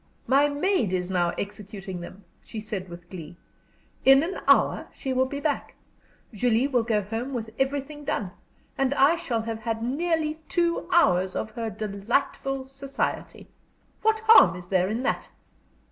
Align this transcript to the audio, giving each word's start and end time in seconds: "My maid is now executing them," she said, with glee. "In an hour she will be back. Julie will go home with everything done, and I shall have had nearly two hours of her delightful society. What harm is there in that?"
"My 0.25 0.49
maid 0.49 0.93
is 0.93 1.11
now 1.11 1.29
executing 1.37 2.01
them," 2.01 2.23
she 2.43 2.59
said, 2.59 2.89
with 2.89 3.07
glee. 3.11 3.37
"In 4.03 4.23
an 4.23 4.39
hour 4.47 4.87
she 4.91 5.13
will 5.13 5.27
be 5.27 5.39
back. 5.39 5.75
Julie 6.33 6.65
will 6.67 6.81
go 6.81 7.03
home 7.03 7.33
with 7.35 7.51
everything 7.59 8.03
done, 8.03 8.31
and 8.79 8.95
I 8.95 9.15
shall 9.15 9.43
have 9.43 9.59
had 9.59 9.83
nearly 9.83 10.39
two 10.49 10.89
hours 10.91 11.35
of 11.35 11.51
her 11.51 11.69
delightful 11.69 12.67
society. 12.67 13.47
What 14.01 14.21
harm 14.21 14.55
is 14.55 14.69
there 14.69 14.89
in 14.89 15.03
that?" 15.03 15.29